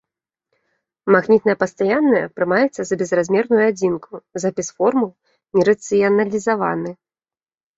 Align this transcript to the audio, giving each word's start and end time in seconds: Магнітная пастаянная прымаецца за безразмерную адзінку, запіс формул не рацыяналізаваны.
Магнітная 1.15 1.53
пастаянная 1.63 2.21
прымаецца 2.39 2.81
за 2.91 2.95
безразмерную 3.01 3.61
адзінку, 3.71 4.11
запіс 4.45 4.67
формул 4.81 5.11
не 5.59 5.63
рацыяналізаваны. 5.71 6.89